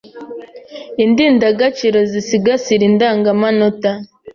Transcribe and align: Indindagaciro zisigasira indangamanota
Indindagaciro 1.03 1.99
zisigasira 2.11 2.83
indangamanota 2.89 3.91